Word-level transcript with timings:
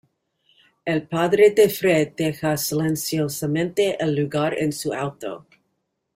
El 0.83 1.03
padre 1.07 1.51
de 1.51 1.69
Fred 1.69 2.13
deja 2.17 2.57
silenciosamente 2.57 4.03
el 4.03 4.15
lugar 4.15 4.55
en 4.57 4.73
su 4.73 4.91
auto. 4.95 5.45